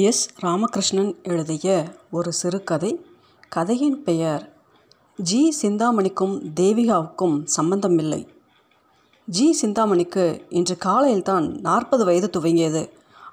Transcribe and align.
S. 0.00 0.28
Ramakrishnan 0.40 1.14
எழுதிய 1.22 1.68
ஒரு 2.10 2.32
சிறுகதை. 2.32 2.90
கதையின் 3.48 4.02
பெயர் 4.02 4.42
ஜி. 5.18 5.40
சிந்தாமணிக்கும் 5.62 6.34
தேவிகாவுக்கும் 6.60 7.44
சம்பந்தமில்லை. 7.44 8.20
ஜி. 9.28 9.52
சிந்தாமணிக்கு 9.52 10.24
இன்று 10.48 10.76
காலையில்தான் 10.84 11.46
நாற்பது 11.60 12.04
வயது 12.04 12.30
துவங்கியது. 12.36 12.82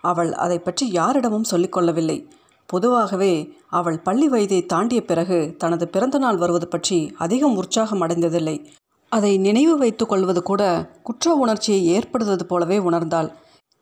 அவள் 0.01 0.33
அதை 0.33 0.59
பற்றி 0.59 0.91
யாரிடமும் 0.91 1.49
சொல்லிக்கொள்ளவில்லை 1.51 2.17
பொதுவாகவே 2.65 3.33
அவள் 3.69 3.99
பள்ளி 3.99 4.27
வயதை 4.27 4.65
தாண்டிய 4.65 5.01
பிறகு 5.05 5.55
தனது 5.57 5.87
பிறந்தநாள் 5.87 6.37
வருவது 6.37 6.67
பற்றி 6.67 7.15
அதிகம் 7.17 7.55
உற்சாகம் 7.55 8.01
அடைந்ததில்லை. 8.01 8.65
அதை 9.11 9.37
நினைவு 9.37 9.77
வைத்துக் 9.77 10.09
கொள்வது 10.09 10.43
கூட 10.43 10.63
குற்ற 11.03 11.33
உணர்ச்சியை 11.33 11.85
ஏற்படுவது 11.85 12.45
போலவே 12.45 12.77
உணர்ந்தாள். 12.79 13.29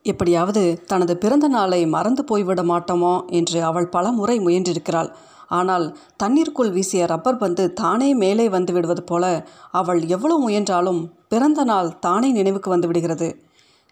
எப்படியாவது 0.06 0.64
தனது 0.86 1.18
பிறந்த 1.18 1.48
நாளை 1.48 1.80
மறந்து 1.86 2.24
போய்விட 2.24 2.62
மாட்டோமோ 2.64 3.14
என்று 3.30 3.64
அவள் 3.64 3.88
பல 3.88 4.12
முறை 4.12 4.36
முயன்றிருக்கிறாள். 4.40 5.09
ஆனால் 5.50 5.86
தண்ணீருக்குள் 6.18 6.72
வீசிய 6.72 7.05
ரப்பர் 7.05 7.38
பந்து 7.38 7.73
தானே 7.73 8.10
மேலே 8.13 8.46
வந்து 8.49 8.73
விடுவது 8.73 9.04
போல 9.04 9.26
அவள் 9.72 10.02
எவ்வளவு 10.08 10.40
முயன்றாலும் 10.41 11.02
பிறந்த 11.27 11.63
நாள் 11.63 11.90
தானே 11.99 12.30
நினைவுக்கு 12.32 12.70
வந்து 12.70 12.88
விடுகிறது. 12.88 13.30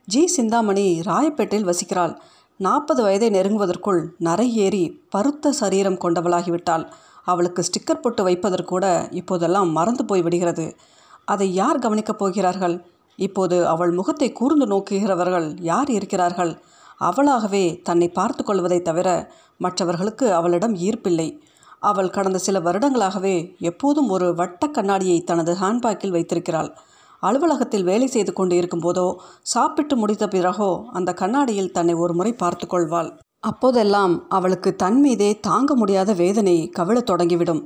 ஜி. 0.08 0.22
சிந்தாமணி 0.28 0.86
ராயப்பேட்டையில் 1.06 1.70
வசிக்கிறாள். 1.72 2.14
நாற்பது 2.60 3.02
வயதை 3.04 3.30
நெருங்குவதற்குள் 3.30 4.02
நரை 4.20 4.48
ஏறி 4.56 4.84
பருத்த 5.10 5.52
சரீரம் 5.52 6.02
கொண்டவளாகிவிட்டாள். 6.02 6.86
அவளுக்கு 7.24 7.62
ஸ்டிக்கர் 7.62 8.02
போட்டு 8.02 8.22
வைப்பதற்கூட 8.28 8.86
இப்போதெல்லாம் 9.12 9.72
மறந்து 9.72 10.06
போய் 10.06 10.22
விடுகிறது 10.22 10.66
அதை 11.26 11.54
யார் 11.54 11.80
கவனிக்கப் 11.80 12.20
போகிறார்கள்? 12.20 12.76
இப்போது 13.16 13.58
அவள் 13.68 13.92
முகத்தை 13.92 14.32
கூர்ந்து 14.32 14.66
நோக்குகிறவர்கள் 14.66 15.48
யார் 15.62 15.90
இருக்கிறார்கள்? 15.90 16.54
அவளாகவே 17.00 17.64
தன்னை 17.82 18.08
பார்த்து 18.10 18.44
கொள்வதை 18.44 18.82
தவிர 18.82 19.08
மற்றவர்களுக்கு 19.58 20.34
அவளிடம் 20.34 20.76
ஈர்ப்பில்லை. 20.76 21.28
அவள் 21.80 22.10
கடந்த 22.10 22.38
சில 22.38 22.60
வருடங்களாகவே 22.60 23.36
எப்போதும் 23.60 24.10
ஒரு 24.10 24.28
வட்ட 24.36 24.68
கண்ணாடியை 24.68 25.20
தனது 25.22 25.54
ஹேண்ட்பேக்கில் 25.54 26.12
வைத்திருக்கிறாள். 26.12 26.70
அலுவலகத்தில் 27.20 27.84
வேலை 27.84 28.08
செய்து 28.08 28.34
கொண்டு 28.34 28.56
இருக்கும்போதோ 28.56 29.16
சாப்பிட்டு 29.42 29.96
முடித்த 29.96 30.28
பிறகோ 30.28 30.72
அந்த 30.94 31.14
கண்ணாடியில் 31.14 31.72
தன்னை 31.72 31.94
ஒரு 31.94 32.14
முறை 32.14 32.34
பார்த்து 32.34 32.68
கொள்வாள். 32.68 33.10
அப்போதெல்லாம் 33.40 34.14
அவளுக்கு 34.30 34.76
தன் 34.76 35.00
மீதே 35.02 35.40
தாங்க 35.40 35.76
முடியாத 35.76 36.14
வேதனை 36.14 36.72
கவிழத் 36.80 37.10
தொடங்கிவிடும். 37.12 37.62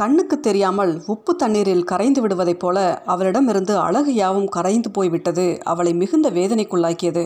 கண்ணுக்கு 0.00 0.36
தெரியாமல் 0.40 0.92
உப்பு 1.12 1.32
தண்ணீரில் 1.36 1.86
கரைந்து 1.90 2.20
விடுவதைப் 2.20 2.60
போல 2.62 2.78
அவளிடமிருந்து 3.04 3.74
அழகு 3.78 4.12
யாவும் 4.14 4.48
கரைந்து 4.48 4.90
போய்விட்டது. 4.90 5.44
அவளை 5.62 5.92
மிகுந்த 5.94 6.28
வேதனைக்குள்ளாக்கியது. 6.30 7.24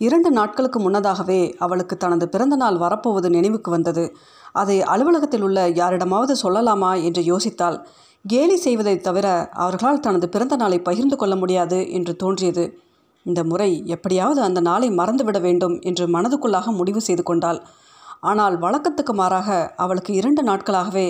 இரண்டு 0.00 0.30
நாட்களுக்கு 0.30 0.78
முன்னதாகவே 0.80 1.40
அவளுக்கு 1.58 1.96
தனது 1.96 2.26
பிறந்த 2.28 2.56
நாள் 2.56 2.78
வரப்போவது 2.78 3.30
நினைவுக்கு 3.30 3.70
வந்தது. 3.70 4.04
அதை 4.52 4.76
அலுவலகத்தில் 4.92 5.44
உள்ள 5.48 5.68
யாரிடமாவது 5.80 6.36
சொல்லலாமா 6.44 6.92
என்று 7.08 7.22
யோசித்தால் 7.22 7.78
கேலி 8.24 8.56
செய்வதை 8.56 8.96
தவிர 9.00 9.26
அவர்களால் 9.64 10.04
தனது 10.06 10.28
பிறந்த 10.28 10.56
நாளை 10.56 10.78
பகிர்ந்து 10.88 11.16
கொள்ள 11.16 11.36
முடியாது 11.36 11.78
என்று 11.90 12.14
தோன்றியது. 12.16 12.64
இந்த 13.26 13.40
முறை 13.44 13.70
எப்படியாவது 13.86 14.40
அந்த 14.42 14.60
நாளை 14.60 14.88
மறந்துவிட 14.90 15.40
வேண்டும் 15.40 15.76
என்று 15.80 16.06
மனதுக்குள்ளாக 16.06 16.72
முடிவு 16.72 17.00
செய்து 17.00 17.22
கொண்டாள். 17.22 17.60
ஆனால் 18.20 18.56
வழக்கத்துக்கு 18.58 19.12
மாறாக 19.12 19.60
அவளுக்கு 19.76 20.12
இரண்டு 20.14 20.42
நாட்களாகவே 20.42 21.06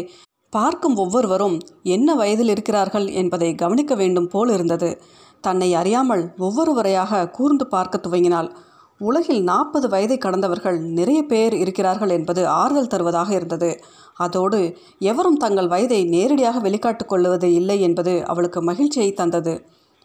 பார்க்கும் 0.53 0.97
ஒவ்வொருவரும் 0.97 1.61
என்ன 1.83 2.15
வயதில் 2.15 2.49
இருக்கிறார்கள் 2.49 3.07
என்பதை 3.07 3.55
கவனிக்க 3.55 3.95
வேண்டும் 3.95 4.29
போல் 4.29 4.51
இருந்தது. 4.51 5.01
தன்னை 5.41 5.75
அறியாமல் 5.75 6.35
ஒவ்வொருவரையாக 6.39 7.29
கூர்ந்து 7.29 7.67
பார்க்க 7.67 8.01
துவங்கினாள். 8.09 8.49
உலகில் 8.99 9.43
நாற்பது 9.43 9.89
வயதை 9.89 10.19
கடந்தவர்கள் 10.19 10.79
நிறைய 10.81 11.23
பேர் 11.23 11.55
இருக்கிறார்கள் 11.55 12.09
என்பது 12.09 12.49
ஆறுதல் 12.49 12.87
தருவதாக 12.87 13.35
இருந்தது. 13.35 13.81
அதோடு 14.15 14.77
எவரும் 14.99 15.37
தங்கள் 15.37 15.69
வயதை 15.69 16.05
நேரடியாக 16.05 16.59
வெளிக்காட்டுக் 16.59 17.09
கொள்வது 17.09 17.55
இல்லை 17.55 17.81
என்பது 17.81 18.27
அவளுக்கு 18.27 18.63
மகிழ்ச்சியை 18.63 19.13
தந்தது. 19.13 19.55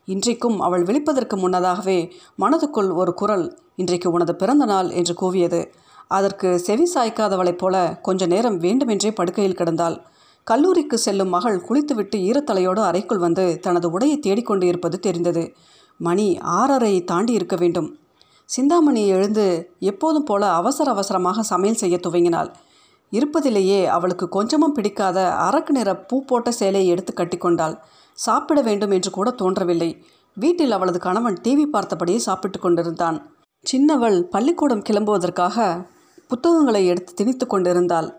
இன்றைக்கும் 0.05 0.59
அவள் 0.59 0.83
விழிப்பதற்கு 0.83 1.37
முன்னதாகவே 1.37 1.99
மனதுக்குள் 2.39 2.93
ஒரு 2.93 3.13
குரல் 3.13 3.57
இன்றைக்கு 3.75 4.11
உனது 4.11 4.35
பிறந்த 4.35 4.65
நாள் 4.65 4.89
என்று 4.89 5.13
கூவியது. 5.21 5.61
அதற்கு 6.07 6.59
செவி 6.59 6.91
சாய்க்காதவளைப் 6.95 7.57
போல 7.57 7.99
கொஞ்ச 8.01 8.25
நேரம் 8.25 8.57
வேண்டுமென்றே 8.57 9.11
படுக்கையில் 9.11 9.57
கிடந்தாள். 9.57 9.97
கல்லூரிக்கு 10.47 10.97
செல்லும் 10.97 11.29
மகள் 11.29 11.63
குளித்துவிட்டு 11.67 12.17
ஈரத்தலையோடு 12.19 12.79
அறைக்குள் 12.79 13.17
வந்து 13.17 13.59
தனது 13.59 13.99
உடையை 13.99 14.19
தேடிக்கொண்டு 14.19 14.65
இருப்பது 14.67 14.99
தெரிந்தது. 14.99 15.43
மணி 15.97 16.37
ஆறரை 16.39 17.03
தாண்டி 17.03 17.33
இருக்க 17.33 17.55
வேண்டும். 17.55 17.87
சிந்தாமணி 18.45 19.07
எழுந்து 19.07 19.45
எப்போதும் 19.79 20.23
போல 20.23 20.49
அவசர 20.49 20.91
அவசரமாக 20.91 21.41
சமையல் 21.41 21.75
செய்ய 21.75 21.99
துவங்கினாள். 22.03 22.49
இருப்பதிலேயே 23.11 23.85
அவளுக்கு 23.85 24.29
கொஞ்சமும் 24.29 24.71
பிடிக்காத 24.71 25.17
அரக்கு 25.47 25.71
நிற 25.71 25.89
பூ 25.95 26.25
போட்ட 26.25 26.51
சேலையை 26.51 26.87
எடுத்து 26.87 27.13
கட்டிக்கொண்டாள் 27.13 27.75
சாப்பிட 28.13 28.61
வேண்டும் 28.61 28.91
என்று 28.91 29.11
கூட 29.11 29.31
தோன்றவில்லை. 29.31 29.89
வீட்டில் 30.37 30.71
அவளது 30.71 30.99
கணவன் 30.99 31.37
டிவி 31.43 31.65
பார்த்தபடியே 31.73 32.15
சாப்பிட்டு 32.15 32.59
கொண்டிருந்தான். 32.59 33.17
சின்னவள் 33.65 34.17
பள்ளிக்கூடம் 34.25 34.85
கிளம்புவதற்காக 34.89 35.85
புத்தகங்களை 36.27 36.87
எடுத்து 36.87 37.13
திணித்து 37.13 37.47
கொண்டிருந்தாள். 37.47 38.09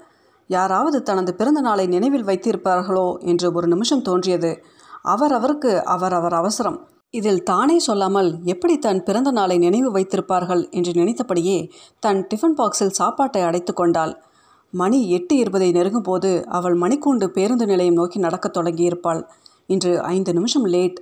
யாராவது 0.47 1.03
தனது 1.03 1.35
பிறந்த 1.35 1.61
நாளை 1.61 1.87
நினைவில் 1.87 2.25
வைத்திருப்பார்களோ 2.25 3.19
என்று 3.19 3.53
ஒரு 3.53 3.67
நிமிஷம் 3.67 4.03
தோன்றியது. 4.03 4.65
அவரவருக்கு 5.05 5.83
அவரவர் 5.83 6.35
அவசரம். 6.35 6.89
இதில் 7.11 7.43
தானே 7.43 7.79
சொல்லாமல் 7.79 8.39
எப்படி 8.45 8.79
தன் 8.79 9.03
பிறந்த 9.03 9.31
நாளை 9.31 9.59
நினைவு 9.59 9.93
வைத்திருப்பார்கள்? 9.93 10.71
என்று 10.71 10.93
நினைத்தபடியே 10.95 11.73
தன் 11.99 12.27
டிஃபன் 12.35 12.57
பாக்ஸில் 12.57 12.97
சாப்பாட்டை 13.01 13.43
அடைத்து 13.43 13.73
கொண்டாள். 13.73 14.23
மணி 14.71 15.11
எட்டு 15.11 15.37
இருபதை 15.37 15.73
நெருங்கும் 15.73 16.03
போது 16.03 16.45
அவள் 16.49 16.79
மணிக்கூண்டு 16.79 17.27
பேருந்து 17.27 17.67
நிலையம் 17.67 17.95
நோக்கி 17.95 18.19
நடக்கத் 18.19 18.57
தொடங்கியிருப்பாள். 18.57 19.23
இன்று 19.67 20.03
ஐந்து 20.03 20.33
நிமிஷம் 20.33 20.65
லேட். 20.65 20.99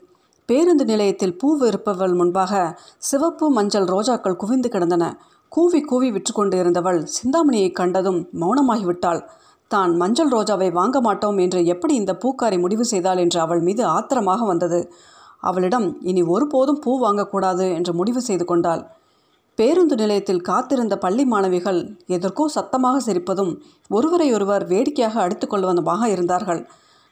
பேருந்து 0.47 0.85
நிலையத்தில் 0.85 1.39
பூ 1.39 1.59
விற்பவள் 1.59 2.15
முன்பாக 2.15 2.81
சிவப்பு 2.99 3.51
மஞ்சள் 3.51 3.85
ரோஜாக்கள் 3.85 4.37
குவிந்து 4.37 4.69
கிடந்தன. 4.69 5.21
கூவி 5.55 5.81
கூவி 5.81 6.09
விற்றுக்கொண்டு 6.15 6.57
இருந்தவள் 6.61 7.01
சிந்தாமணியை 7.17 7.69
கண்டதும் 7.71 8.21
மௌனமாகிவிட்டாள். 8.41 9.21
தான் 9.71 9.93
மஞ்சள் 10.01 10.33
ரோஜாவை 10.35 10.69
வாங்க 10.79 10.99
மாட்டோம் 11.01 11.39
என்று 11.45 11.61
எப்படி 11.75 11.95
இந்த 12.01 12.13
பூக்காரை 12.23 12.59
முடிவு 12.63 12.85
செய்தாள்? 12.93 13.21
என்று 13.25 13.39
அவள் 13.43 13.63
மீது 13.67 13.83
ஆத்திரமாக 13.97 14.41
வந்தது. 14.51 14.81
அவளிடம் 15.41 15.87
இனி 16.11 16.23
ஒருபோதும் 16.35 16.81
பூ 16.85 16.93
வாங்கக்கூடாது 17.05 17.67
என்று 17.77 17.93
முடிவு 18.01 18.23
செய்து 18.29 18.45
கொண்டாள். 18.45 18.83
பேருந்து 19.59 19.97
நிலையத்தில் 20.03 20.43
காத்திருந்த 20.49 20.95
பள்ளி 21.05 21.25
மாணவிகள் 21.33 21.81
எதற்கோ 22.17 22.47
சத்தமாக 22.57 22.97
சிரிப்பதும் 23.09 23.53
ஒருவரையொருவர் 23.91 24.67
வேடிக்கையாக 24.73 25.21
அடித்து 25.25 25.49
கொள்வதுமாக 25.49 26.11
இருந்தார்கள். 26.15 26.63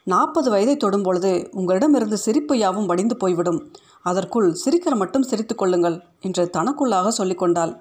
நாற்பது 0.06 0.48
வயதை 0.50 0.76
தொடும்பொழுது 0.76 1.32
உங்களிடமிருந்து 1.60 2.18
சிரிப்பு 2.26 2.54
யாவும் 2.64 2.90
வடிந்து 2.90 3.16
போய்விடும். 3.22 3.62
அதற்குள் 4.02 4.50
சிரிக்கிற 4.64 4.94
மட்டும் 5.02 5.28
சிரித்து 5.30 5.56
கொள்ளுங்கள் 5.56 5.98
என்று 6.20 6.44
தனக்குள்ளாக 6.58 7.12
சொல்லிக்கொண்டாள் 7.20 7.74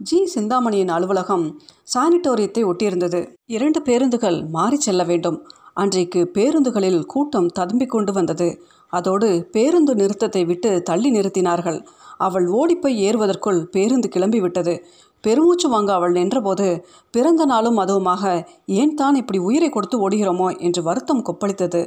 ஜி. 0.00 0.26
சிந்தாமணியின் 0.26 0.88
அலுவலகம் 0.88 1.60
சானிட்டோரியத்தை 1.94 2.62
ஒட்டியிருந்தது. 2.64 3.20
இரண்டு 3.46 3.82
பேருந்துகள் 3.82 4.44
மாறி 4.46 4.76
செல்ல 4.76 5.04
வேண்டும். 5.04 5.38
அன்றைக்கு 5.74 6.30
பேருந்துகளில் 6.34 7.06
கூட்டம் 7.06 7.48
ததும்பிக் 7.58 7.86
கொண்டு 7.86 8.12
வந்தது. 8.12 8.48
அதோடு 8.88 9.48
பேருந்து 9.52 9.94
நிறுத்தத்தை 9.94 10.44
விட்டு 10.44 10.82
தள்ளி 10.82 11.10
நிறுத்தினார்கள். 11.10 11.86
அவள் 12.16 12.46
ஓடிப்போய் 12.48 13.00
ஏறுவதற்குள் 13.00 13.60
பேருந்து 13.64 14.08
கிளம்பிவிட்டது 14.08 14.74
பெருமூச்சு 15.20 15.68
வாங்க 15.68 15.94
அவள் 15.94 16.12
நின்றபோது 16.12 16.84
பிறந்த 17.10 17.44
நாளும் 17.44 17.78
அதுவுமாக. 17.78 18.44
ஏன் 18.66 18.94
தான் 18.94 19.14
இப்படி 19.14 19.38
உயிரை 19.38 19.68
கொடுத்து 19.68 20.08
ஓடுகிறோமோ? 20.08 20.58
என்று 20.58 20.82
வருத்தம் 20.82 21.24
கொப்பளித்தது. 21.24 21.82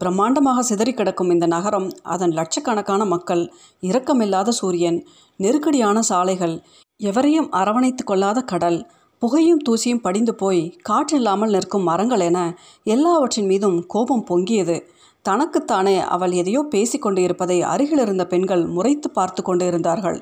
பிரம்மாண்டமாக 0.00 0.58
சிதறி 0.58 0.92
கிடக்கும் 0.92 1.30
இந்த 1.30 1.46
நகரம் 1.46 1.88
அதன் 2.02 2.30
லட்சக்கணக்கான 2.30 3.04
மக்கள் 3.04 3.42
இரக்கமில்லாத 3.82 4.48
சூரியன் 4.48 5.06
நெருக்கடியான 5.36 5.98
சாலைகள் 6.00 6.54
எவரையும் 7.02 7.48
அரவணைத்து 7.50 8.02
கொள்ளாத 8.04 8.38
கடல். 8.42 8.78
புகையும் 9.22 9.62
தூசியும் 9.66 10.02
படிந்து 10.02 10.32
போய் 10.34 10.62
காற்றில்லாமல் 10.88 11.52
நிற்கும் 11.54 11.82
மரங்கள் 11.82 12.20
என 12.20 12.38
எல்லாவற்றின் 12.86 13.46
மீதும் 13.46 13.78
கோபம் 13.86 14.24
பொங்கியது. 14.30 14.76
தனக்குத்தானே 15.24 15.96
அவள் 16.14 16.32
எதையோ 16.32 16.60
பேசிக்கொண்டு 16.70 17.20
இருப்பதை 17.22 17.58
அருகில் 17.62 17.98
இருந்த 17.98 18.24
பெண்கள் 18.26 18.64
முறைத்து 18.66 19.08
பார்த்து 19.10 19.42
கொண்டு 19.42 19.66
இருந்தார்கள் 19.66 20.18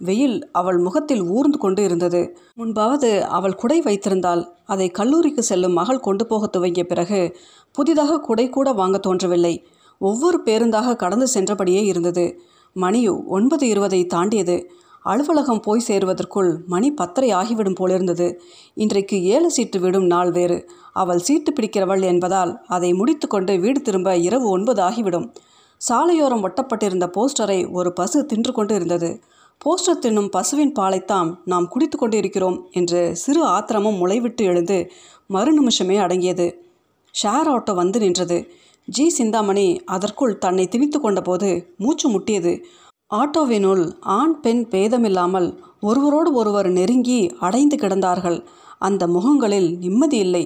வெயில் 0.00 0.36
அவள் 0.52 0.78
முகத்தில் 0.78 1.22
ஊர்ந்து 1.28 1.58
கொண்டு 1.58 1.82
இருந்தது 1.82 2.20
முன்பாவது 2.54 3.10
அவள் 3.28 3.54
குடை 3.54 3.78
வைத்திருந்தால் 3.80 4.42
அதை 4.64 4.88
கல்லூரிக்கு 4.90 5.42
செல்லும் 5.42 5.72
மகள் 5.72 6.00
கொண்டு 6.00 6.24
போக 6.26 6.46
துவங்கிய 6.46 6.84
பிறகு 6.84 7.20
புதிதாக 7.72 8.18
குடை 8.18 8.46
கூட 8.48 8.68
வாங்க 8.72 8.96
தோன்றவில்லை. 8.98 9.54
ஒவ்வொரு 10.00 10.38
பேருந்தாக 10.44 10.96
கடந்து 10.96 11.26
சென்றபடியே 11.26 11.82
இருந்தது. 11.84 12.26
மணி 12.76 13.00
ஒன்பது 13.08 13.64
இருபதை 13.68 14.00
தாண்டியது. 14.06 14.56
அலுவலகம் 15.06 15.60
போய் 15.60 15.86
சேருவதற்குள் 15.88 16.50
மணி 16.66 16.88
பத்தரை 16.92 17.30
ஆகிவிடும் 17.30 17.74
போலிருந்தது. 17.74 18.26
இன்றைக்கு 18.74 19.16
ஏழு 19.24 19.50
சீட்டு 19.50 19.78
விடும் 19.80 20.06
நாள் 20.06 20.30
வேறு. 20.30 20.58
அவள் 20.92 21.18
சீட்டு 21.18 21.52
பிடிக்கிறவள் 21.52 22.02
என்பதால் 22.02 22.52
அதை 22.66 22.90
முடித்துக்கொண்டு 22.92 23.54
வீடு 23.60 23.80
திரும்ப 23.82 24.16
இரவு 24.16 24.48
ஒன்பது 24.48 24.82
ஆகிவிடும். 24.82 25.26
சாலையோரம் 25.80 26.44
ஒட்டப்பட்டிருந்த 26.44 27.06
போஸ்டரை 27.16 27.58
ஒரு 27.72 27.92
பசு 27.92 28.26
தின்று 28.26 28.52
கொண்டு 28.52 28.74
இருந்தது. 28.74 29.10
போஸ்டர் 29.60 30.02
தின்னும் 30.02 30.30
பசுவின் 30.30 30.72
பாலைத்தாம் 30.72 31.30
நாம் 31.44 31.68
குடித்து 31.68 31.98
கொண்டிருக்கிறோம் 31.98 32.58
என்று 32.72 33.00
சிறு 33.16 33.42
ஆத்திரமும் 33.46 33.98
முளைவிட்டு 34.00 34.42
எழுந்து 34.44 34.78
மறு 35.26 35.52
நிமிஷமே 35.52 35.96
அடங்கியது. 35.96 36.46
ஷேர் 37.14 37.50
ஆட்டோ 37.54 37.74
வந்து 37.74 37.98
நின்றது. 37.98 38.38
ஜி. 38.88 39.04
சிந்தாமணி 39.08 39.68
அதற்குள் 39.86 40.34
தன்னை 40.38 40.64
திணித்து 40.68 40.98
கொண்டபோது 41.00 41.48
மூச்சு 41.76 42.06
முட்டியது. 42.10 42.52
ஆட்டோவினுள் 43.10 43.82
ஆண் 44.00 44.40
பெண் 44.40 44.62
பேதமில்லாமல் 44.70 45.46
ஒருவரோடு 45.80 46.32
ஒருவர் 46.32 46.68
நெருங்கி 46.68 47.18
அடைந்து 47.38 47.76
கிடந்தார்கள். 47.76 48.38
அந்த 48.78 49.06
முகங்களில் 49.06 49.68
நிம்மதி 49.78 50.18
இல்லை. 50.18 50.42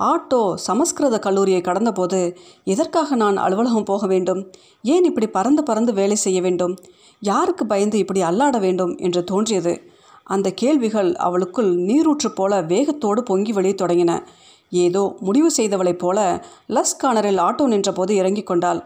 ஆட்டோ 0.00 0.54
சமஸ்கிருத 0.54 1.18
கல்லூரியை 1.18 1.60
கடந்தபோது 1.60 2.36
எதற்காக 2.64 3.14
நான் 3.14 3.36
அலுவலகம் 3.36 3.84
போக 3.84 4.06
வேண்டும்? 4.06 4.40
ஏன் 4.82 5.04
இப்படி 5.04 5.26
பறந்து 5.26 5.62
பறந்து 5.62 5.92
வேலை 5.92 6.16
செய்ய 6.16 6.40
வேண்டும்? 6.40 6.74
யாருக்கு 7.18 7.66
பயந்து 7.66 7.98
இப்படி 7.98 8.22
அல்லாட 8.22 8.58
வேண்டும் 8.60 8.96
என்று 8.96 9.24
தோன்றியது. 9.24 9.74
அந்த 10.26 10.50
கேள்விகள் 10.50 11.14
அவளுக்குள் 11.14 11.76
நீரூற்று 11.76 12.30
போல 12.30 12.62
வேகத்தோடு 12.62 13.22
பொங்கி 13.22 13.52
வழிய 13.52 13.74
தொடங்கின. 13.74 14.22
ஏதோ 14.70 15.16
முடிவு 15.20 15.50
செய்தவளைப் 15.56 15.98
போல 15.98 16.44
லஸ் 16.68 16.98
கார்னரில் 17.02 17.44
ஆட்டோ 17.48 17.66
நின்றபோது 17.66 18.14
இறங்கிக் 18.14 18.46
கொண்டாள். 18.46 18.82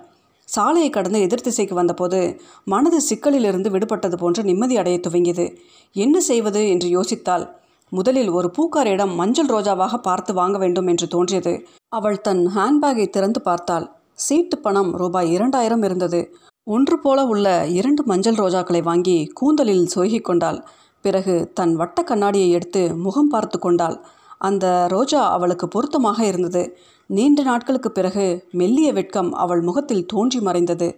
சாலையை 0.49 0.91
கடந்து 0.91 1.21
எதிர் 1.21 1.41
திசைக்கு 1.41 1.75
வந்தபோது 1.75 2.41
மனது 2.65 3.01
சிக்கலிலிருந்து 3.01 3.71
விடுபட்டது 3.71 4.17
போன்று 4.17 4.45
நிம்மதி 4.45 4.77
அடைய 4.77 5.01
துவங்கியது. 5.09 5.57
என்ன 5.93 6.21
செய்வது? 6.21 6.69
என்று 6.69 7.01
யோசித்தாள். 7.01 7.49
முதலில் 7.91 8.29
ஒரு 8.29 8.51
பூக்காரியிடம் 8.59 9.15
மஞ்சள் 9.15 9.47
ரோஜாவாக 9.47 9.97
பார்த்து 9.97 10.35
வாங்க 10.35 10.59
வேண்டும் 10.59 10.87
என்று 10.87 11.09
தோன்றியது. 11.09 11.67
அவள் 11.89 12.21
தன் 12.21 12.51
ஹேண்ட்பேக்கை 12.55 13.09
திறந்து 13.09 13.41
பார்த்தாள். 13.41 13.91
சீட்டு 14.13 14.59
பணம் 14.59 14.93
ரூபாய் 14.97 15.33
இரண்டாயிரம் 15.33 15.83
இருந்தது. 15.83 16.37
ஒன்று 16.65 16.99
போல 16.99 17.25
உள்ள 17.25 17.67
இரண்டு 17.67 18.05
மஞ்சள் 18.05 18.35
ரோஜாக்களை 18.35 18.83
வாங்கி 18.83 19.33
கூந்தலில் 19.35 19.89
சொருகிக் 19.95 20.25
கொண்டாள். 20.25 20.65
பிறகு 21.03 21.51
தன் 21.55 21.77
வட்ட 21.77 22.03
கண்ணாடியை 22.03 22.51
எடுத்து 22.51 22.97
முகம் 22.97 23.29
பார்த்து 23.29 23.59
கொண்டாள். 23.59 24.05
அந்த 24.39 24.87
ரோஜா 24.89 25.29
அவளுக்கு 25.31 25.69
பொருத்தமாக 25.69 26.25
இருந்தது. 26.27 26.79
நீண்ட 27.11 27.41
நாட்களுக்கு 27.43 27.91
பிறகு 27.91 28.25
மெல்லிய 28.51 28.93
வெட்கம் 28.93 29.29
அவள் 29.35 29.61
முகத்தில் 29.61 30.07
தோன்றி 30.07 30.41
மறைந்தது. 30.41 30.89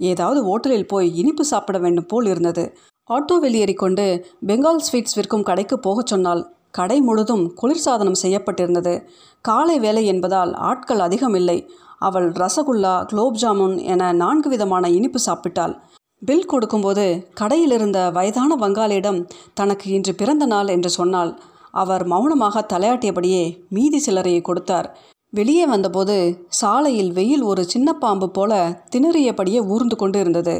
ஏதாவது 0.00 0.40
ஓட்டலில் 0.52 0.88
போய் 0.88 1.08
இனிப்பு 1.16 1.44
சாப்பிட 1.44 1.78
வேண்டும் 1.78 2.06
போல் 2.06 2.26
இருந்தது. 2.26 2.64
ஆட்டோ 3.10 3.34
வெளியேறிக்கொண்டு 3.44 4.06
பெங்கால் 4.46 4.82
ஸ்வீட்ஸ் 4.86 5.14
விற்கும் 5.14 5.42
கடைக்கு 5.42 5.78
போகச் 5.78 6.06
சொன்னால் 6.06 6.42
கடை 6.70 7.00
முழுதும் 7.00 7.44
குளிர்சாதனம் 7.62 8.20
செய்யப்பட்டிருந்தது. 8.22 8.94
காலை 9.42 9.76
வேலை 9.78 10.06
என்பதால் 10.06 10.52
ஆட்கள் 10.54 10.98
அதிகம் 10.98 11.34
இல்லை. 11.34 11.58
அவள் 11.98 12.28
ரசகுல்லா 12.42 12.94
குலோப் 13.10 13.38
ஜாமுன் 13.42 13.76
என 13.92 14.12
நான்கு 14.12 14.48
விதமான 14.48 14.88
இனிப்பு 14.88 15.18
சாப்பிட்டாள். 15.26 15.74
பில் 16.22 16.46
கொடுக்கும்போது 16.46 17.06
கடையில் 17.34 17.70
இருந்த 17.70 17.98
வயதான 18.10 18.56
வங்காளியிடம் 18.56 19.20
தனக்கு 19.54 19.86
இன்று 19.90 20.12
பிறந்த 20.14 20.44
நாள் 20.46 20.68
என்று 20.68 20.90
சொன்னாள் 20.90 21.32
அவர் 21.70 22.04
மௌனமாக 22.06 22.64
தலையாட்டியபடியே 22.72 23.44
மீதி 23.68 23.98
சிலரையை 23.98 24.40
கொடுத்தார். 24.40 24.88
வெளியே 25.32 25.66
வந்தபோது 25.66 26.14
சாலையில் 26.58 27.12
வெயில் 27.12 27.42
ஒரு 27.42 27.62
சின்ன 27.64 27.92
பாம்பு 27.92 28.26
போல 28.30 28.52
திணறியபடியே 28.92 29.60
ஊர்ந்து 29.74 29.96
கொண்டு 29.96 30.18
இருந்தது 30.20 30.56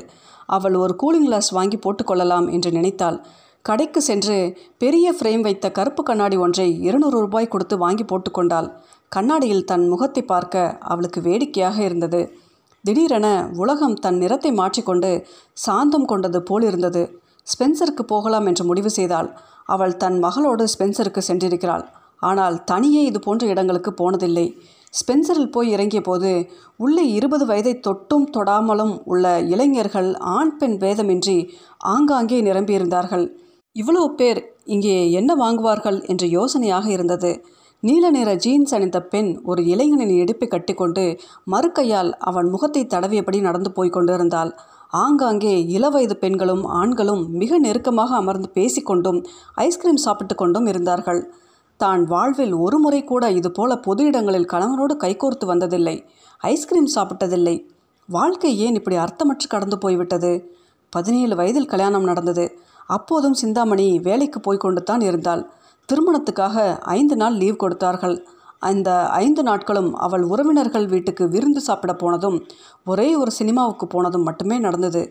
அவள் 0.49 0.75
ஒரு 0.75 0.95
கூலிங் 1.03 1.27
கிளாஸ் 1.27 1.51
வாங்கி 1.51 1.79
போட்டுக்கொள்ளலாம் 1.79 2.47
என்று 2.53 2.71
நினைத்தாள். 2.71 3.19
கடைக்கு 3.65 4.01
சென்று 4.01 4.37
பெரிய 4.79 5.13
ஃப்ரேம் 5.19 5.41
வைத்த 5.41 5.67
கருப்பு 5.71 6.03
கண்ணாடி 6.03 6.37
ஒன்றை 6.37 6.69
இருநூறு 6.81 7.19
ரூபாய் 7.21 7.53
கொடுத்து 7.55 7.77
வாங்கி 7.85 8.05
போட்டுக்கொண்டாள் 8.05 8.69
கண்ணாடியில் 9.13 9.65
தன் 9.65 9.87
முகத்தை 9.89 10.23
பார்க்க 10.25 10.65
அவளுக்கு 10.93 11.21
வேடிக்கையாக 11.21 11.79
இருந்தது. 11.83 12.21
திடீரென 12.85 13.27
உலகம் 13.55 14.01
தன் 14.05 14.19
நிறத்தை 14.19 14.53
மாற்றிக்கொண்டு 14.53 15.11
சாந்தம் 15.65 16.05
கொண்டது 16.05 16.41
போல் 16.43 16.63
இருந்தது. 16.63 17.03
ஸ்பென்சருக்கு 17.47 18.05
போகலாம் 18.07 18.47
என்று 18.47 18.65
முடிவு 18.65 18.91
செய்தாள். 18.91 19.29
அவள் 19.67 19.97
தன் 19.97 20.19
மகளோடு 20.19 20.67
ஸ்பென்சருக்கு 20.75 21.23
சென்றிருக்கிறாள். 21.29 21.85
ஆனால் 22.29 22.57
தனியே 22.71 23.03
இது 23.11 23.19
போன்ற 23.27 23.47
இடங்களுக்கு 23.53 23.91
போனதில்லை. 24.01 24.47
ஸ்பென்சரில் 24.99 25.53
போய் 25.55 25.73
இறங்கிய 25.75 26.01
போது 26.01 26.31
உள்ளே 26.85 27.05
இருபது 27.19 27.45
வயதை 27.51 27.73
தொட்டும் 27.87 28.27
தொடாமலும் 28.35 28.95
உள்ள 29.13 29.27
இளைஞர்கள் 29.53 30.11
ஆண் 30.35 30.53
பெண் 30.61 30.77
பேதமின்றி 30.83 31.39
ஆங்காங்கே 31.93 32.39
நிரம்பியிருந்தார்கள். 32.49 33.25
இவ்வளவு 33.77 34.09
பேர் 34.15 34.41
இங்கே 34.75 34.97
என்ன 35.19 35.35
வாங்குவார்கள் 35.35 35.99
என்ற 36.13 36.25
யோசனையாக 36.39 36.87
இருந்தது. 36.97 37.31
நீல 37.83 38.11
நிற 38.17 38.31
ஜீன்ஸ் 38.45 38.75
அணிந்த 38.77 38.99
பெண் 39.13 39.31
ஒரு 39.51 39.61
இளைஞனின் 39.73 40.13
இடுப்பை 40.23 40.47
கட்டிக்கொண்டு 40.49 41.05
மறுக்கையால் 41.53 42.11
அவன் 42.31 42.49
முகத்தை 42.55 42.83
தடவியபடி 42.93 43.39
நடந்து 43.47 43.71
போய் 43.79 43.95
கொண்டிருந்தாள். 43.97 44.51
ஆங்காங்கே 45.03 45.55
இளவயது 45.77 46.17
பெண்களும் 46.25 46.65
ஆண்களும் 46.81 47.23
மிக 47.41 47.59
நெருக்கமாக 47.59 48.13
அமர்ந்து 48.23 48.49
பேசிக்கொண்டும் 48.59 49.19
ஐஸ்கிரீம் 49.67 50.05
சாப்பிட்டு 50.05 50.37
கொண்டும் 50.43 50.69
இருந்தார்கள். 50.73 51.21
தான் 51.83 52.03
வாழ்வில் 52.05 52.55
ஒரு 52.65 52.79
முறை 52.79 53.01
கூட 53.05 53.25
இதுபோல 53.31 53.73
பொது 53.87 54.03
இடங்களில் 54.05 54.51
கணவனோடு 54.53 54.95
கைகோர்த்து 55.05 55.45
வந்ததில்லை. 55.53 55.97
ஐஸ்கிரீம் 56.43 56.91
சாப்பிட்டதில்லை. 56.95 57.57
வாழ்க்கை 58.09 58.53
ஏன் 58.65 58.77
இப்படி 58.79 58.97
அர்த்தமற்று 58.97 59.47
கடந்து 59.49 59.77
போய்விட்டது? 59.79 60.33
பதினேழு 60.93 61.35
வயதில் 61.37 61.71
கல்யாணம் 61.73 62.09
நடந்தது. 62.11 62.45
அப்போதும் 62.87 63.37
சிந்தாமணி 63.43 63.89
வேலைக்கு 64.09 64.39
போய்கொண்டு 64.41 64.81
தான் 64.83 65.03
இருந்தாள். 65.09 65.43
திருமணத்துக்காக 65.89 66.57
ஐந்து 66.97 67.17
நாள் 67.17 67.37
லீவ் 67.43 67.63
கொடுத்தார்கள். 67.63 68.17
அந்த 68.69 68.91
ஐந்து 69.23 69.43
நாட்களும் 69.43 69.91
அவள் 70.07 70.25
உறவினர்கள் 70.33 70.87
வீட்டுக்கு 70.87 71.25
விருந்து 71.29 71.61
சாப்பிட 71.61 71.93
போனதும் 71.95 72.37
ஒரே 72.85 73.09
ஒரு 73.15 73.31
சினிமாவுக்கு 73.39 73.87
போனதும் 73.87 74.27
மட்டுமே 74.29 74.59
நடந்தது. 74.59 75.03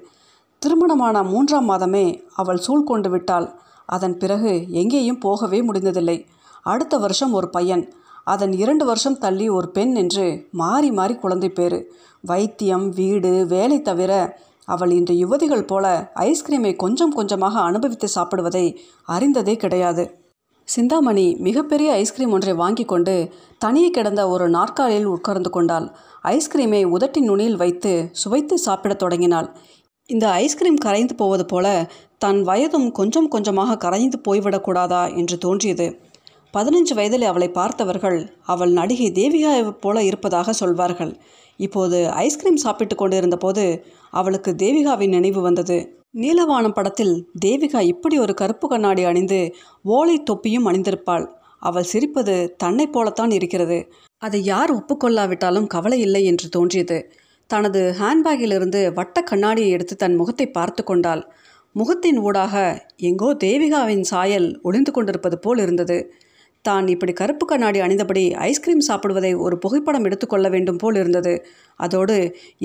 திருமணமான 0.62 1.24
மூன்றாம் 1.24 1.68
மாதமே 1.70 2.06
அவள் 2.42 2.64
சூழ் 2.66 2.90
கொண்டு 2.92 3.10
விட்டாள். 3.10 3.48
அதன் 3.96 4.16
பிறகு 4.22 4.52
எங்கேயும் 4.82 5.24
போகவே 5.26 5.60
முடிந்ததில்லை. 5.62 6.18
அடுத்த 6.63 6.98
வருஷம் 6.98 7.34
ஒரு 7.34 7.50
பையன். 7.50 7.94
அதன் 8.24 8.54
இரண்டு 8.54 8.86
வருஷம் 8.86 9.18
தள்ளி 9.18 9.50
ஒரு 9.50 9.69
பெண் 9.69 9.96
என்று 9.96 10.48
மாறி 10.52 10.92
மாறி 10.92 11.16
குழந்தை 11.16 11.50
பேர். 11.50 11.92
வைத்தியம் 12.22 12.90
வீடு 12.90 13.46
வேலை 13.48 13.81
தவிர 13.81 14.38
அவள் 14.66 14.92
இந்த 14.92 15.13
யுவதிகள் 15.13 15.68
போல 15.68 16.12
ஐஸ்கிரீமை 16.16 16.75
கொஞ்சம் 16.75 17.12
கொஞ்சமாக 17.12 17.60
அனுபவித்து 17.60 18.08
சாப்பிடுவதை 18.16 18.75
அறிந்ததே 19.08 19.56
கிடையாது. 19.56 20.19
சிந்தாமணி 20.63 21.36
மிகப்பெரிய 21.40 21.92
ஐஸ்கிரீம் 21.92 22.31
ஒன்றை 22.31 22.54
வாங்கி 22.54 22.86
கொண்டு 22.86 23.31
தனியே 23.58 23.90
கிடந்த 23.90 24.28
ஒரு 24.28 24.50
நாற்காலியில் 24.50 25.06
உட்கார்ந்து 25.06 25.50
கொண்டாள். 25.50 25.92
ஐஸ்கிரீமை 26.24 26.86
உதட்டின் 26.86 27.24
நுனியில் 27.24 27.56
வைத்து 27.56 28.10
சுவைத்து 28.12 28.58
சாப்பிடத் 28.58 29.00
தொடங்கினாள். 29.00 29.56
இந்த 30.06 30.30
ஐஸ்கிரீம் 30.30 30.75
கரைந்து 30.75 31.16
போவது 31.16 31.46
போல 31.46 31.92
தன் 32.18 32.42
வயதும் 32.44 32.92
கொஞ்சம் 32.92 33.28
கொஞ்சமாக 33.28 33.78
கரைந்து 33.78 34.22
போய்விடக்கூடாதா 34.28 35.18
என்று 35.18 35.38
தோன்றியது. 35.38 36.10
பதினஞ்சு 36.53 36.94
வயதில் 36.94 37.21
அவளை 37.21 37.50
பார்த்தவர்கள் 37.50 38.17
அவள் 38.41 38.72
நடிகை 38.72 39.08
தேவிகாவை 39.12 39.72
போல 39.72 40.03
இருப்பதாக 40.03 40.53
சொல்வார்கள். 40.53 41.13
இப்போது 41.58 42.10
ஐஸ்கிரீம் 42.10 42.55
சாப்பிட்டு 42.55 42.96
கொண்டிருந்த 42.96 43.38
போது 43.38 43.86
அவளுக்கு 44.10 44.51
தேவிகாவின் 44.51 45.08
நினைவு 45.08 45.41
வந்தது. 45.41 45.77
நீலவானம் 46.17 46.74
படத்தில் 46.74 47.29
தேவிகா 47.46 47.81
இப்படி 47.81 48.17
ஒரு 48.17 48.34
கருப்பு 48.34 48.67
கண்ணாடி 48.67 49.03
அணிந்து 49.03 49.55
ஓலை 49.84 50.24
தொப்பியும் 50.24 50.67
அணிந்திருப்பாள். 50.67 51.25
அவள் 51.60 51.89
சிரிப்பது 51.93 52.36
தன்னைப் 52.55 52.91
போலத்தான் 52.91 53.31
இருக்கிறது. 53.31 53.77
அதை 54.17 54.43
யார் 54.43 54.72
ஒப்புக்கொள்ளாவிட்டாலும் 54.74 55.67
கவலை 55.67 56.00
இல்லை 56.00 56.25
என்று 56.25 56.50
தோன்றியது. 56.50 56.98
தனது 57.48 57.96
ஹேண்ட்பேக்கிலிருந்து 58.00 58.93
வட்ட 58.93 59.22
கண்ணாடியை 59.22 59.70
எடுத்து 59.70 59.96
தன் 59.96 60.15
முகத்தை 60.15 60.48
பார்த்து 60.48 60.84
கொண்டாள். 60.84 61.24
முகத்தின் 61.75 62.20
ஊடாக 62.20 62.55
எங்கோ 62.96 63.29
தேவிகாவின் 63.43 64.01
சாயல் 64.01 64.60
ஒளிந்து 64.62 64.91
கொண்டிருப்பது 64.91 65.39
போல் 65.39 65.58
இருந்தது. 65.58 65.98
தான் 66.62 66.88
இப்படி 66.94 67.13
கருப்பு 67.20 67.46
கண்ணாடி 67.46 67.80
அணிந்தபடி 67.80 68.24
ஐஸ்கிரீம் 68.48 68.84
சாப்பிடுவதை 68.88 69.32
ஒரு 69.46 69.56
புகைப்படம் 69.63 70.06
எடுத்துக்கொள்ள 70.08 70.48
வேண்டும் 70.56 70.80
போல் 70.82 71.00
இருந்தது. 71.01 71.34
அதோடு 71.80 72.18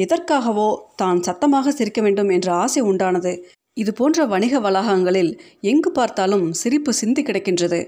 எதற்காகவோ 0.04 0.68
தான் 1.02 1.20
சத்தமாக 1.28 1.72
சிரிக்க 1.78 2.00
வேண்டும் 2.06 2.32
என்ற 2.36 2.48
ஆசை 2.64 2.82
உண்டானது. 2.90 3.32
இது 3.76 3.90
போன்ற 3.92 4.26
வணிக 4.26 4.60
வளாகங்களில் 4.66 5.32
எங்கு 5.70 5.90
பார்த்தாலும் 5.90 6.44
சிரிப்பு 6.60 6.92
சிந்தி 7.00 7.22
கிடக்கின்றது. 7.22 7.80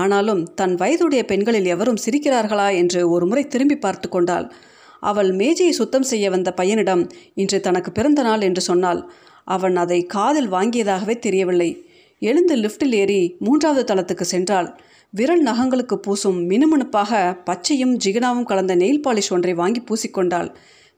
ஆனாலும் 0.00 0.42
தன் 0.60 0.74
வயதுடைய 0.74 1.22
பெண்களில் 1.24 1.68
எவரும் 1.74 2.02
சிரிக்கிறார்களா 2.04 2.68
என்று 2.80 3.02
ஒரு 3.16 3.26
முறை 3.26 3.44
திரும்பி 3.46 3.76
பார்த்து 3.84 4.08
கொண்டாள். 4.08 4.46
அவள் 5.02 5.30
மேஜையை 5.40 5.72
சுத்தம் 5.78 6.08
செய்ய 6.10 6.26
வந்த 6.30 6.50
பையனிடம் 6.60 7.02
இன்று 7.42 7.58
தனக்கு 7.60 7.90
பிறந்த 7.98 8.20
நாள் 8.22 8.46
என்று 8.48 8.62
சொன்னாள். 8.70 9.00
அவன் 9.56 9.76
அதை 9.82 9.98
காதில் 10.16 10.50
வாங்கியதாகவே 10.50 11.14
தெரியவில்லை. 11.26 11.70
எழுந்து 12.22 12.54
லிஃப்டில் 12.56 12.94
ஏறி 13.00 13.20
மூன்றாவது 13.46 13.82
தளத்துக்கு 13.90 14.26
சென்றாள். 14.34 14.68
விரல் 15.16 15.42
நகங்களுக்கு 15.42 15.96
பூசும் 15.96 16.38
மினுமினுப்பாக 16.50 17.10
பச்சையும் 17.44 17.92
ஜிகனாவும் 18.04 18.46
கலந்த 18.46 18.72
நெயில் 18.76 19.02
பாலிஷ் 19.04 19.30
ஒன்றை 19.30 19.52
வாங்கி 19.54 19.80
பூசிக்கொண்டாள். 19.88 20.48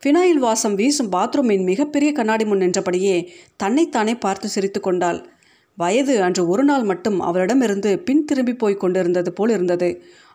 ஃபினாயில் 0.02 0.40
வாசம் 0.40 0.75
வீசும் 0.75 1.10
பாத்ரூமின் 1.12 1.64
மிகப்பெரிய 1.64 2.10
கண்ணாடி 2.12 2.44
முன் 2.44 2.62
நின்றபடியே 2.62 3.16
தன்னைத்தானே 3.56 4.14
பார்த்து 4.14 4.48
சிரித்து 4.48 4.80
கொண்டாள். 4.80 5.18
வயது 5.78 6.14
அன்று 6.22 6.42
ஒரு 6.48 6.64
நாள் 6.64 6.84
மட்டும் 6.84 7.18
அவளிடமிருந்து 7.20 7.92
பின் 7.98 8.25
திரும்பி 8.25 8.54
போய் 8.54 8.80
கொண்டிருந்தது 8.84 9.32
போல் 9.32 9.50
இருந்தது. 9.50 9.90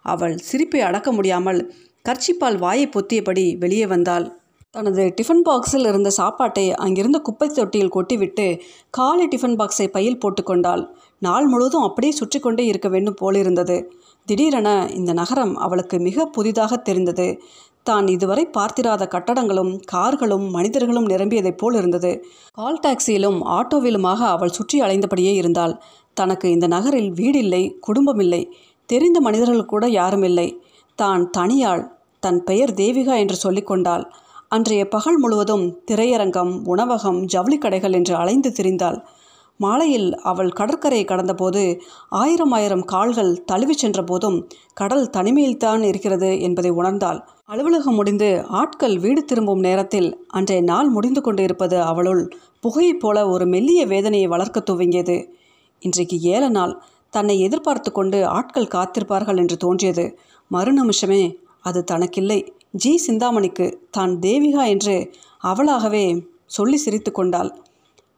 அவள் 0.05 0.37
சிரிப்பை 0.41 0.81
அடக்க 0.81 1.11
முடியாமல் 1.11 1.61
கர்ச்சிப்பால் 2.05 2.57
வாயை 2.57 2.87
பொத்தியபடி 2.87 3.45
வெளியே 3.57 3.85
வந்தாள். 3.85 4.27
தனது 4.75 5.03
டிஃபன் 5.17 5.43
பாக்ஸில் 5.45 5.87
இருந்த 5.87 6.09
சாப்பாட்டை 6.19 6.63
அங்கிருந்த 6.75 7.17
குப்பை 7.19 7.47
தொட்டியில் 7.49 7.95
கொட்டிவிட்டு 7.95 8.45
காலை 8.89 9.25
டிஃபன் 9.27 9.57
பாக்ஸை 9.59 9.87
பையில் 9.87 10.21
போட்டுக்கொண்டாள் 10.23 10.83
நாள் 11.25 11.47
முழுவதும் 11.51 11.85
அப்படியே 11.87 12.13
சுற்றி 12.17 12.39
கொண்டே 12.39 12.63
இருக்க 12.65 12.87
வேண்டும் 12.89 13.19
போலிருந்தது 13.19 13.77
திடீரென 14.27 14.69
இந்த 14.91 15.11
நகரம் 15.13 15.53
அவளுக்கு 15.57 15.95
மிக 15.99 16.25
புதிதாக 16.35 16.77
தெரிந்தது. 16.87 17.27
தான் 17.83 18.05
இதுவரை 18.07 18.43
பார்த்திராத 18.47 19.03
கட்டடங்களும் 19.13 19.71
கார்களும் 19.85 20.45
மனிதர்களும் 20.49 21.07
நிரம்பியதைப் 21.11 21.59
போல் 21.61 21.77
இருந்தது. 21.79 22.11
கால் 22.57 22.81
டாக்ஸியிலும் 22.83 23.39
ஆட்டோவிலுமாக 23.57 24.19
அவள் 24.35 24.55
சுற்றி 24.57 24.77
அலைந்தபடியே 24.81 25.33
இருந்தாள். 25.33 25.73
தனக்கு 26.17 26.47
இந்த 26.51 26.67
நகரில் 26.67 27.11
வீடில்லை 27.11 27.63
குடும்பமில்லை 27.79 28.41
தெரிந்த 28.89 29.17
மனிதர்கள் 29.21 29.71
கூட 29.73 29.83
யாரும் 29.99 30.25
இல்லை 30.29 30.47
தான் 30.99 31.23
தனியாள் 31.37 31.83
தன் 32.23 32.39
பெயர் 32.43 32.73
தேவிகா 32.73 33.15
என்று 33.23 33.37
சொல்லிக்கொண்டாள் 33.45 34.05
அன்றைய 34.51 34.83
பகல் 34.87 35.19
முழுவதும் 35.19 35.65
திரையரங்கம் 35.87 36.53
உணவகம் 36.65 37.19
ஜவுளி 37.25 37.57
கடைகள் 37.57 37.95
என்று 37.99 38.13
அலைந்து 38.15 38.49
திரிந்தாள். 38.57 38.97
மாலையில் 39.59 40.15
அவள் 40.21 40.49
கடற்கரையை 40.49 41.05
கடந்தபோது 41.07 41.79
ஆயிரம் 42.09 42.51
ஆயிரம் 42.51 42.85
கால்கள் 42.85 43.43
தழுவிச் 43.43 43.77
சென்ற 43.77 44.03
போதும் 44.03 44.47
கடல் 44.73 45.09
தனிமையில்தான் 45.17 45.83
இருக்கிறது 45.83 46.41
என்பதை 46.41 46.71
உணர்ந்தாள். 46.71 47.19
அலுவலகம் 47.45 47.95
முடிந்து 47.95 48.43
ஆட்கள் 48.51 48.97
வீடு 48.97 49.25
திரும்பும் 49.25 49.59
நேரத்தில் 49.59 50.25
அன்றைய 50.27 50.61
நாள் 50.61 50.89
முடிந்து 50.89 51.21
கொண்டு 51.21 51.43
இருப்பது 51.43 51.81
அவளுள் 51.81 52.23
புகையைப் 52.63 52.99
போல 52.99 53.27
ஒரு 53.29 53.45
மெல்லிய 53.45 53.85
வேதனையை 53.85 54.27
வளர்க்க 54.27 54.63
துவங்கியது. 54.71 55.17
இன்றைக்கு 55.81 56.19
ஏழ 56.19 56.49
நாள் 56.49 56.81
தன்னை 57.09 57.39
எதிர்பார்த்து 57.39 57.91
கொண்டு 57.91 58.25
ஆட்கள் 58.27 58.73
காத்திருப்பார்கள் 58.75 59.37
என்று 59.37 59.57
தோன்றியது. 59.57 60.17
மறுநிமிஷமே 60.51 61.35
அது 61.61 61.83
தனக்கில்லை. 61.91 62.39
ஜி. 62.71 62.97
சிந்தாமணிக்கு 62.97 63.79
தான் 63.91 64.19
தேவிகா 64.19 64.67
என்று 64.67 64.95
அவளாகவே 65.43 66.05
சொல்லி 66.45 66.77
சிரித்து 66.77 67.11
கொண்டாள். 67.11 67.51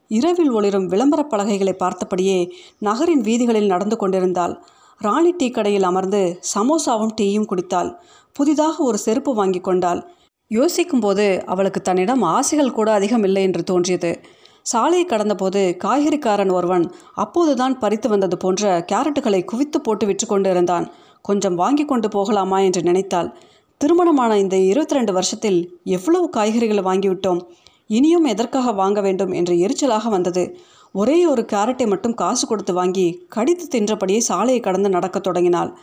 இரவில் 0.08 0.50
ஒளிரும் 0.50 0.88
விளம்பரப் 0.88 1.30
பலகைகளை 1.30 1.74
பார்த்தபடியே 1.78 2.50
நகரின் 2.78 3.20
வீதிகளில் 3.20 3.66
நடந்து 3.66 3.96
கொண்டிருந்தாள். 3.96 4.62
ராணி 4.98 5.30
டீ 5.30 5.50
கடையில் 5.50 5.82
அமர்ந்து 5.82 6.40
சமோசாவும் 6.54 7.14
டீயும் 7.20 7.46
குடித்தாள். 7.46 7.94
புதிதாக 8.32 8.82
ஒரு 8.82 8.98
செருப்பு 8.98 9.34
வாங்கி 9.34 9.60
கொண்டாள். 9.60 10.10
யோசிக்கும்போது 10.48 11.42
அவளுக்கு 11.46 11.80
தன்னிடம் 11.80 12.22
ஆசைகள் 12.22 12.72
கூட 12.72 12.92
அதிகம் 12.92 13.24
இல்லை 13.24 13.42
என்று 13.42 13.62
தோன்றியது. 13.62 14.20
சாலையை 14.62 15.06
கடந்தபோது 15.06 15.76
காய்கறிக்காரன் 15.84 16.52
ஒருவன் 16.52 16.92
அப்போதுதான் 17.14 17.78
பறித்து 17.78 18.08
வந்தது 18.08 18.36
போன்ற 18.36 18.84
கேரட்டுகளை 18.92 19.44
குவித்து 19.44 19.80
போட்டு 19.80 20.06
விற்று 20.06 20.26
கொண்டு 20.26 20.50
இருந்தான் 20.50 20.92
கொஞ்சம் 21.22 21.54
வாங்கி 21.54 21.84
கொண்டு 21.84 22.08
போகலாமா 22.08 22.58
என்று 22.58 22.82
நினைத்தாள். 22.82 23.36
திருமணமான 23.76 24.38
இந்த 24.38 24.56
இருபத்தி 24.56 24.94
ரெண்டு 24.94 25.12
வருஷத்தில் 25.12 25.80
எவ்வளவு 25.84 26.30
காய்கறிகளை 26.36 26.82
வாங்கிவிட்டோம்? 26.82 27.40
இனியும் 27.86 28.24
எதற்காக 28.24 28.72
வாங்க 28.72 29.00
வேண்டும் 29.00 29.32
என்ற 29.32 29.54
எரிச்சலாக 29.54 30.08
வந்தது. 30.08 30.58
ஒரே 30.92 31.26
ஒரு 31.26 31.46
கேரட்டை 31.52 31.86
மட்டும் 31.86 32.14
காசு 32.14 32.46
கொடுத்து 32.46 32.72
வாங்கி 32.74 33.26
கடித்து 33.28 33.78
தின்றபடியே 33.78 34.18
சாலையை 34.18 34.60
கடந்து 34.60 34.88
நடக்கத் 34.88 35.22
தொடங்கினாள். 35.22 35.78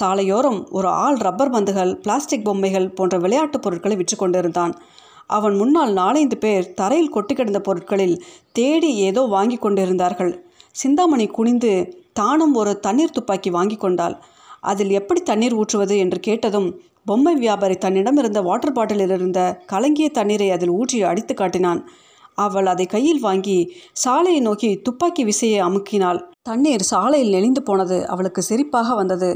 சாலையோரம் 0.00 0.68
ஒரு 0.70 0.88
ஆள் 0.88 1.16
ரப்பர் 1.16 1.50
பந்துகள் 1.50 1.96
பிளாஸ்டிக் 1.96 2.44
பொம்மைகள் 2.44 2.90
போன்ற 2.90 3.18
விளையாட்டுப் 3.18 3.62
பொருட்களை 3.62 3.96
விற்று 3.96 4.16
கொண்டிருந்தான். 4.16 4.78
அவன் 5.26 5.56
முன்னால் 5.56 5.92
நாலைந்து 5.92 6.38
பேர் 6.38 6.74
தரையில் 6.74 7.08
கொட்டி 7.08 7.34
கிடந்த 7.34 7.60
பொருட்களில் 7.60 8.24
தேடி 8.52 8.94
ஏதோ 8.94 9.22
வாங்கி 9.22 9.56
கொண்டிருந்தார்கள். 9.56 10.46
சிந்தாமணி 10.72 11.26
குனிந்து 11.26 12.02
தானும் 12.12 12.54
ஒரு 12.54 12.80
தண்ணீர் 12.80 13.10
துப்பாக்கி 13.10 13.50
வாங்கி 13.50 13.76
கொண்டாள். 13.76 14.16
அதில் 14.60 14.90
எப்படி 14.90 15.20
தண்ணீர் 15.20 15.54
ஊற்றுவது 15.54 15.98
என்று 15.98 16.20
கேட்டதும் 16.20 16.80
பொம்மை 17.06 17.32
வியாபாரி 17.34 17.74
தன்னிடம் 17.74 18.16
இருந்த 18.16 18.40
வாட்டர் 18.42 18.72
பாட்டிலில் 18.72 19.10
இருந்த 19.10 19.40
கலங்கிய 19.66 20.08
தண்ணீரை 20.08 20.50
அதில் 20.50 20.70
ஊற்றி 20.70 20.98
அடித்து 21.02 21.34
காட்டினான். 21.34 21.80
அவள் 22.34 22.66
அதை 22.66 22.86
கையில் 22.86 23.20
வாங்கி 23.20 23.56
சாலையை 23.92 24.40
நோக்கி 24.40 24.70
துப்பாக்கி 24.82 25.24
விசையை 25.24 25.58
அமுக்கினாள். 25.62 26.20
தண்ணீர் 26.42 26.82
சாலையில் 26.82 27.30
நெளிந்து 27.30 27.62
போனது 27.62 27.98
அவளுக்கு 28.06 28.42
சிரிப்பாக 28.42 28.94
வந்தது. 28.94 29.30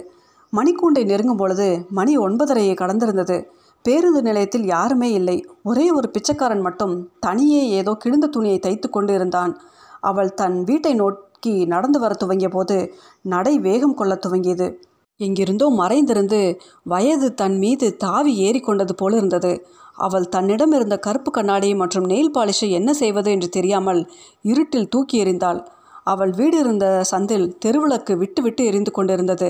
மணிக்கூண்டை 0.52 1.04
நெருங்கும் 1.04 1.36
பொழுது 1.36 1.68
மணி 1.90 2.18
ஒன்பதரையை 2.18 2.74
கடந்திருந்தது. 2.76 3.36
பேருந்து 3.84 4.22
நிலையத்தில் 4.22 4.66
யாருமே 4.66 5.12
இல்லை. 5.12 5.36
ஒரே 5.62 5.90
ஒரு 5.90 6.08
பிச்சைக்காரன் 6.10 6.60
மட்டும் 6.60 6.94
தனியே 7.20 7.62
ஏதோ 7.68 7.92
கிழிந்த 7.94 8.26
துணியை 8.26 8.58
தைத்து 8.58 8.88
கொண்டு 8.90 9.12
இருந்தான். 9.14 9.52
அவள் 10.00 10.34
தன் 10.34 10.64
வீட்டை 10.64 10.94
நோக்கி 10.94 11.54
நடந்து 11.64 11.98
வர 11.98 12.14
துவங்கிய 12.14 12.48
போது 12.48 12.76
நடை 13.34 13.58
வேகம் 13.58 13.94
கொள்ள 13.94 14.14
துவங்கியது. 14.26 14.66
எங்கிருந்தோ 15.20 15.66
மறைந்திருந்து 15.68 16.60
வயது 16.82 17.34
தன் 17.34 17.58
மீது 17.58 17.96
தாவி 17.96 18.32
ஏறிக்கொண்டது 18.46 18.92
போல 18.92 19.16
இருந்தது. 19.16 19.66
அவள் 19.94 20.28
தன்னிடம் 20.28 20.72
இருந்த 20.72 20.98
கருப்பு 20.98 21.30
கண்ணாடி 21.30 21.74
மற்றும் 21.74 22.04
நெயில் 22.04 22.34
பாலிஷை 22.34 22.68
என்ன 22.68 22.92
செய்வது 22.92 23.30
என்று 23.30 23.48
தெரியாமல் 23.48 24.10
இருட்டில் 24.42 24.88
தூக்கி 24.88 25.24
எறிந்தாள். 25.24 25.60
அவள் 26.04 26.30
வீடு 26.30 26.58
இருந்த 26.58 27.02
சந்தில் 27.10 27.46
தெருவிளக்கு 27.64 28.16
விட்டு 28.16 28.42
விட்டு 28.42 28.64
எரிந்து 28.64 28.90
கொண்டிருந்தது. 28.90 29.48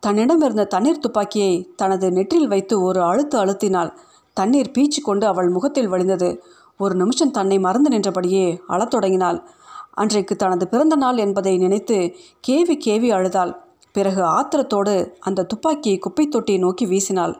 தன்னிடம் 0.00 0.40
இருந்த 0.40 0.64
தண்ணீர் 0.64 0.98
துப்பாக்கியை 0.98 1.52
தனது 1.76 2.12
நெற்றில் 2.12 2.48
வைத்து 2.48 2.82
ஒரு 2.82 3.00
அழுத்து 3.02 3.44
அழுத்தினாள். 3.44 3.90
தண்ணீர் 4.34 4.74
பீச்சு 4.78 5.00
கொண்டு 5.02 5.26
அவள் 5.26 5.48
முகத்தில் 5.48 5.88
வழிந்தது. 5.88 6.40
ஒரு 6.76 6.94
நிமிஷம் 6.94 7.30
தன்னை 7.30 7.58
மறந்து 7.58 7.90
நின்றபடியே 7.90 8.46
அழத் 8.66 8.90
தொடங்கினாள். 8.90 9.38
அன்றைக்கு 9.94 10.36
தனது 10.36 10.68
பிறந்த 10.68 10.96
நாள் 10.96 11.16
என்பதை 11.16 11.56
நினைத்து 11.58 11.96
கேவி 12.48 12.76
கேவி 12.86 13.10
அழுதாள். 13.10 13.52
பிறகு 13.94 14.22
ஆத்திரத்தோடு 14.36 14.94
அந்த 15.20 15.46
துப்பாக்கியை 15.50 15.98
குப்பை 15.98 16.24
தொட்டியை 16.28 16.60
நோக்கி 16.60 16.84
வீசினாள். 16.86 17.34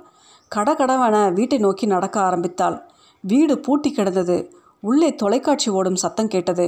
கடகடவென 0.53 1.17
வீட்டை 1.33 1.59
நோக்கி 1.59 1.87
நடக்க 1.87 2.17
ஆரம்பித்தாள். 2.21 2.77
வீடு 3.25 3.55
பூட்டி 3.59 3.91
கிடந்தது. 3.91 4.37
உள்ளே 4.83 5.11
தொலைக்காட்சி 5.15 5.69
ஓடும் 5.71 6.01
சத்தம் 6.05 6.29
கேட்டது. 6.29 6.67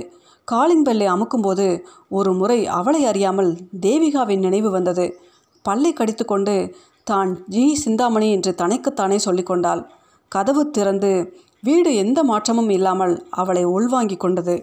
காலிங் 0.48 0.84
பெல்லை 0.84 1.06
அமுக்கும்போது 1.08 1.66
ஒரு 2.08 2.32
முறை 2.32 2.58
அவளை 2.78 3.02
அறியாமல் 3.04 3.50
தேவிகாவின் 3.80 4.38
நினைவு 4.38 4.70
வந்தது. 4.70 5.06
பல்லை 5.64 5.92
கடித்துக்கொண்டு 5.92 6.54
தான் 7.04 7.30
ஜி. 7.46 7.64
சிந்தாமணி 7.74 8.28
என்று 8.30 8.52
தனக்குத்தானே 8.54 9.18
சொல்லிக்கொண்டாள் 9.24 9.82
கதவு 10.32 10.62
திறந்து 10.70 11.10
வீடு 11.62 11.90
எந்த 11.94 12.20
மாற்றமும் 12.22 12.70
இல்லாமல் 12.70 13.14
அவளை 13.30 13.64
உள்வாங்கிக் 13.74 14.20
கொண்டது. 14.20 14.56